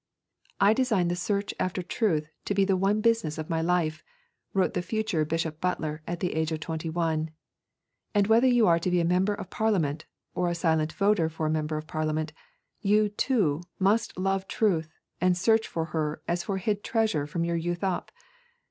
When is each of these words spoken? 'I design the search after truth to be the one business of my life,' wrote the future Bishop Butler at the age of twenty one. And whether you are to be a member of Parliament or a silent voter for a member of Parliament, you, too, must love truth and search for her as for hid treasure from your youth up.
'I 0.59 0.73
design 0.73 1.07
the 1.09 1.15
search 1.15 1.53
after 1.59 1.83
truth 1.83 2.27
to 2.45 2.55
be 2.55 2.65
the 2.65 2.75
one 2.75 3.01
business 3.01 3.37
of 3.37 3.51
my 3.51 3.61
life,' 3.61 4.01
wrote 4.51 4.73
the 4.73 4.81
future 4.81 5.23
Bishop 5.25 5.61
Butler 5.61 6.01
at 6.07 6.21
the 6.21 6.33
age 6.33 6.51
of 6.51 6.59
twenty 6.59 6.89
one. 6.89 7.29
And 8.15 8.25
whether 8.25 8.47
you 8.47 8.65
are 8.65 8.79
to 8.79 8.89
be 8.89 8.99
a 8.99 9.05
member 9.05 9.35
of 9.35 9.51
Parliament 9.51 10.05
or 10.33 10.49
a 10.49 10.55
silent 10.55 10.91
voter 10.93 11.29
for 11.29 11.45
a 11.45 11.51
member 11.51 11.77
of 11.77 11.85
Parliament, 11.85 12.33
you, 12.81 13.09
too, 13.09 13.61
must 13.77 14.17
love 14.17 14.47
truth 14.47 14.89
and 15.21 15.37
search 15.37 15.67
for 15.67 15.85
her 15.93 16.23
as 16.27 16.41
for 16.41 16.57
hid 16.57 16.83
treasure 16.83 17.27
from 17.27 17.45
your 17.45 17.55
youth 17.55 17.83
up. 17.83 18.09